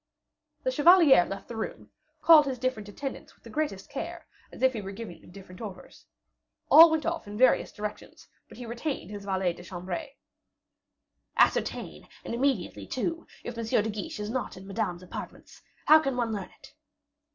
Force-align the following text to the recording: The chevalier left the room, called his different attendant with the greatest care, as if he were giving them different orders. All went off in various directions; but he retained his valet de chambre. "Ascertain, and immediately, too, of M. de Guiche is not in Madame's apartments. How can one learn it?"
The 0.63 0.71
chevalier 0.71 1.25
left 1.25 1.47
the 1.47 1.55
room, 1.55 1.91
called 2.23 2.47
his 2.47 2.57
different 2.57 2.89
attendant 2.89 3.35
with 3.35 3.43
the 3.43 3.51
greatest 3.51 3.87
care, 3.87 4.25
as 4.51 4.63
if 4.63 4.73
he 4.73 4.81
were 4.81 4.91
giving 4.93 5.21
them 5.21 5.29
different 5.29 5.61
orders. 5.61 6.07
All 6.71 6.89
went 6.89 7.05
off 7.05 7.27
in 7.27 7.37
various 7.37 7.71
directions; 7.71 8.27
but 8.49 8.57
he 8.57 8.65
retained 8.65 9.11
his 9.11 9.25
valet 9.25 9.53
de 9.53 9.61
chambre. 9.63 10.07
"Ascertain, 11.37 12.07
and 12.25 12.33
immediately, 12.33 12.87
too, 12.87 13.27
of 13.45 13.55
M. 13.55 13.63
de 13.63 13.89
Guiche 13.91 14.19
is 14.19 14.31
not 14.31 14.57
in 14.57 14.65
Madame's 14.65 15.03
apartments. 15.03 15.61
How 15.85 15.99
can 15.99 16.17
one 16.17 16.33
learn 16.33 16.49
it?" 16.59 16.73